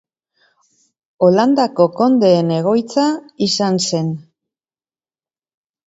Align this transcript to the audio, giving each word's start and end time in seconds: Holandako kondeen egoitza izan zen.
Holandako 1.27 1.87
kondeen 2.01 2.51
egoitza 2.57 3.07
izan 3.49 3.81
zen. 3.89 4.13